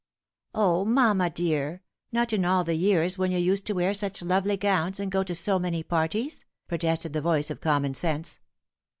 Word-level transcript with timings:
"O, 0.65 0.83
mamma 0.83 1.29
dear, 1.29 1.83
not 2.11 2.33
in 2.33 2.43
all 2.43 2.63
the 2.63 2.73
years 2.73 3.19
when 3.19 3.29
you 3.29 3.37
used 3.37 3.67
to 3.67 3.73
wear 3.73 3.93
such 3.93 4.23
lovely 4.23 4.57
gowns, 4.57 4.99
and 4.99 5.11
go 5.11 5.23
to 5.23 5.35
so 5.35 5.59
many 5.59 5.83
parties?" 5.83 6.43
protested 6.67 7.13
the 7.13 7.21
voice 7.21 7.51
of 7.51 7.61
common 7.61 7.93
sense. 7.93 8.39